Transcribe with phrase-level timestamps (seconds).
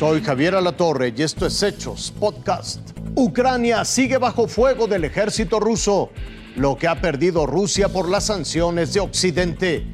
[0.00, 2.80] Soy Javier Alatorre y esto es Hechos Podcast.
[3.16, 6.08] Ucrania sigue bajo fuego del ejército ruso,
[6.56, 9.86] lo que ha perdido Rusia por las sanciones de Occidente.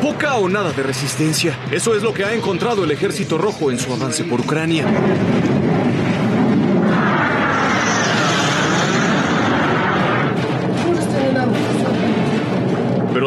[0.00, 1.58] Poca o nada de resistencia.
[1.72, 4.86] Eso es lo que ha encontrado el ejército rojo en su avance por Ucrania.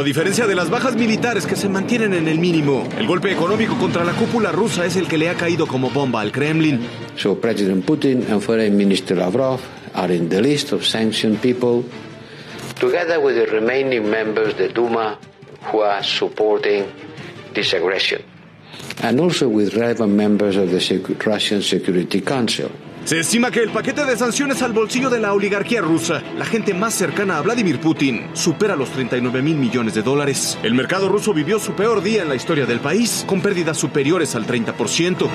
[0.03, 3.77] A diferencia de las bajas militares que se mantienen en el mínimo, el golpe económico
[3.77, 6.81] contra la cúpula rusa es el que le ha caído como bomba al Kremlin.
[7.15, 9.61] So President Putin and Foreign Minister Lavrov
[9.93, 11.85] are in the list of sanctioned people,
[12.81, 15.17] together with the remaining members of the Duma
[15.71, 16.83] who are supporting
[17.53, 18.21] this aggression,
[19.01, 22.69] and also with relevant members of the Russian Security Council.
[23.05, 26.73] Se estima que el paquete de sanciones al bolsillo de la oligarquía rusa, la gente
[26.73, 30.57] más cercana a Vladimir Putin, supera los 39 mil millones de dólares.
[30.63, 34.35] El mercado ruso vivió su peor día en la historia del país, con pérdidas superiores
[34.35, 35.27] al 30%.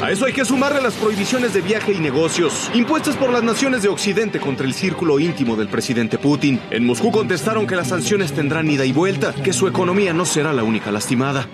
[0.00, 3.82] A eso hay que sumarle las prohibiciones de viaje y negocios, impuestas por las naciones
[3.82, 6.60] de Occidente contra el círculo íntimo del presidente Putin.
[6.70, 10.52] En Moscú contestaron que las sanciones tendrán ida y vuelta, que su economía no será
[10.52, 11.48] la única lastimada.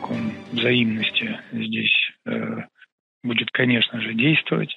[3.60, 4.74] Конечно же, действовать.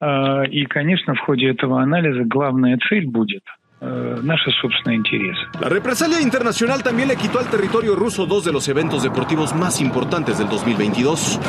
[0.00, 3.44] А, И, конечно, в ходе этого анализа главная цель будет
[3.83, 5.39] наши собственные интересы.
[5.59, 9.79] La represalia internacional también le quitó al territorio ruso dos de los eventos deportivos más
[9.79, 11.39] importantes del 2022.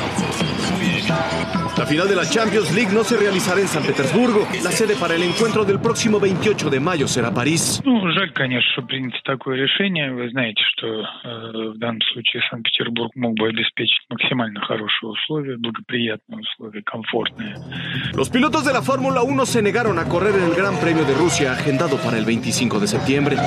[1.77, 4.47] La final de la Champions League no se realizará en San Petersburgo.
[4.63, 7.81] La sede para el encuentro del próximo 28 de mayo será París.
[7.85, 10.13] Ну, жаль, конечно, что принято такое решение.
[10.13, 16.41] Вы знаете, что э, в данном случае Санкт-Петербург мог бы обеспечить максимально хорошие условия, благоприятные
[16.41, 17.57] условия, комфортные.
[18.15, 21.15] Los pilotos de la Fórmula 1 se negaron a correr en el Gran Premio de
[21.15, 23.38] Rusia agendado para el 25 de septiembre.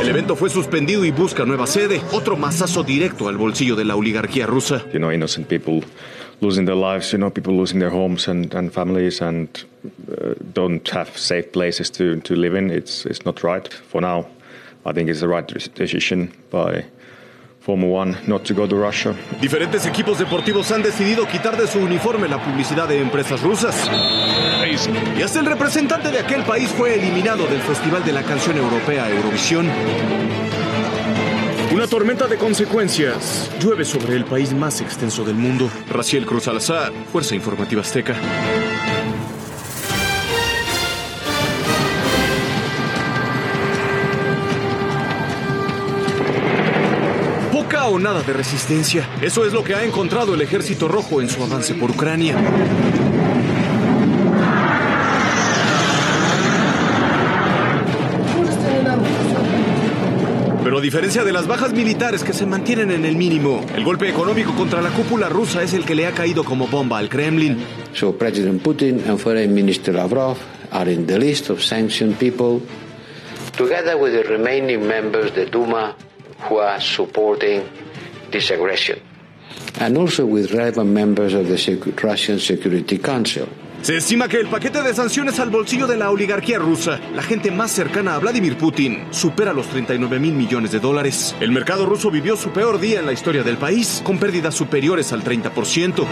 [0.00, 3.96] El evento fue suspendido y busca nueva sede, otro mazazo directo al bolsillo de la
[3.96, 4.84] oligarquía rusa.
[4.92, 5.82] you know, innocent people
[6.40, 9.48] losing their lives, you know, people losing their homes and, and families and
[10.10, 12.70] uh, don't have safe places to, to live in.
[12.70, 14.26] It's, it's not right for now.
[14.84, 16.84] I think it's the right decision by
[17.60, 19.14] Formula One not to go to Russia.
[19.40, 23.88] Diferentes equipos deportivos han decidido quitar de su uniforme la publicidad de empresas rusas.
[25.18, 29.10] Y hasta el representante de aquel país fue eliminado del Festival de la Canción Europea
[29.10, 29.68] Eurovisión.
[31.74, 35.68] Una tormenta de consecuencias llueve sobre el país más extenso del mundo.
[35.90, 38.14] Raciel Cruz Salazar, Fuerza Informativa Azteca.
[47.52, 49.06] Poca o nada de resistencia.
[49.20, 52.36] Eso es lo que ha encontrado el ejército rojo en su avance por Ucrania.
[60.72, 64.08] Pero a diferencia de las bajas militares que se mantienen en el mínimo, el golpe
[64.08, 67.58] económico contra la cúpula rusa es el que le ha caído como bomba al Kremlin.
[67.92, 70.38] So President Putin and Foreign Minister Lavrov
[70.70, 72.62] are in the list of sanctioned people,
[73.54, 75.94] together with the remaining members of the Duma
[76.48, 77.64] who are supporting
[78.30, 78.98] this aggression,
[79.78, 83.46] and also with relevant members of the Russian Security Council.
[83.82, 87.50] Se estima que el paquete de sanciones al bolsillo de la oligarquía rusa, la gente
[87.50, 91.34] más cercana a Vladimir Putin, supera los 39 mil millones de dólares.
[91.40, 95.12] El mercado ruso vivió su peor día en la historia del país, con pérdidas superiores
[95.12, 96.06] al 30%.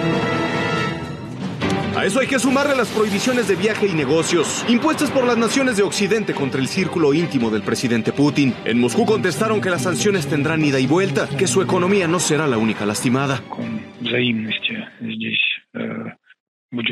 [1.97, 5.77] A eso hay que sumarle las prohibiciones de viaje y negocios, impuestas por las naciones
[5.77, 8.53] de Occidente contra el círculo íntimo del presidente Putin.
[8.65, 12.49] En Moscú contestaron que las sanciones tendrán ida y vuelta, que su economía no será
[12.49, 13.45] la única lastimada.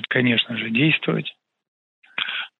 [0.08, 1.32] Конечно же, действовать.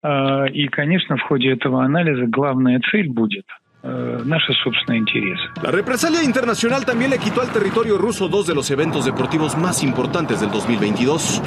[0.03, 3.47] А, И, конечно, в ходе этого анализа главная цель будет
[3.83, 5.43] э, наши собственные интересы.
[5.63, 10.41] Represalia internacional también le quitó al territorio ruso dos de los eventos deportivos más importantes
[10.41, 11.43] del 2022.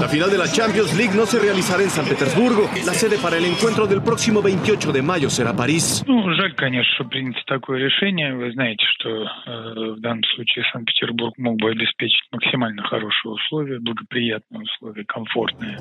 [0.00, 2.68] La final de la Champions League no se realizará en San Petersburgo.
[2.84, 6.04] La sede para el encuentro del próximo 28 de mayo será París.
[6.06, 8.34] Ну, жаль, конечно, что принято такое решение.
[8.34, 14.62] Вы знаете, что э, в данном случае Санкт-Петербург мог бы обеспечить максимально хорошие условия, благоприятные
[14.62, 15.78] условия, комфортные.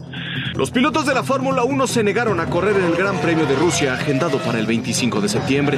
[0.55, 3.55] Los pilotos de la Fórmula 1 se negaron a correr en el Gran Premio de
[3.55, 5.77] Rusia agendado para el 25 de septiembre.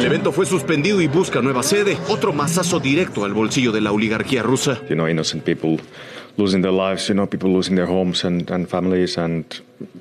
[0.00, 3.92] El evento fue suspendido y busca nueva sede, otro mazazo directo al bolsillo de la
[3.92, 4.80] oligarquía rusa.
[4.88, 5.76] You know, innocent people
[6.38, 9.44] losing their lives, you know, people losing their homes and, and families and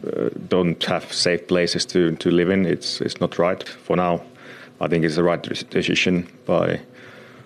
[0.07, 2.65] uh, don't have safe places to, to live in.
[2.65, 4.21] It's, it's not right for now.
[4.79, 6.79] I think it's the right decision by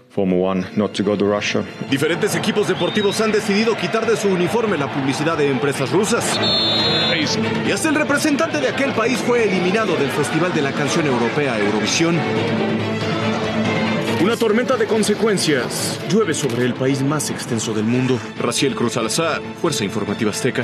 [0.10, 1.66] Formula One not to go to Russia.
[1.90, 6.40] Diferentes equipos deportivos han decidido quitar de su uniforme la publicidad de empresas rusas.
[7.66, 11.58] Y hasta el representante de aquel país fue eliminado del Festival de la Canción Europea
[11.58, 12.20] Eurovisión.
[14.22, 18.20] Una tormenta de consecuencias llueve sobre el país más extenso del mundo.
[18.40, 20.64] Raciel Cruz Alazar, Fuerza Informativa Azteca.